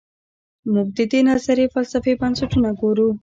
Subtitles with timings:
[0.71, 3.07] موږ د دې نظریې فلسفي بنسټونه ګورو.